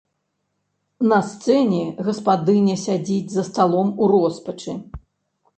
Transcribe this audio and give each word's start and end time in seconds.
На 1.11 1.19
сцэне 1.27 1.83
гаспадыня 2.09 2.75
сядзіць 2.85 3.33
за 3.37 3.47
сталом 3.51 3.93
у 4.01 4.11
роспачы. 4.15 4.73